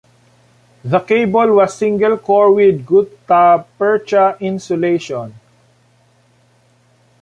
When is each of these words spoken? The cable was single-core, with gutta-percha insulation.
The 0.83 0.99
cable 1.01 1.57
was 1.57 1.75
single-core, 1.77 2.51
with 2.51 2.87
gutta-percha 2.87 4.35
insulation. 4.39 5.35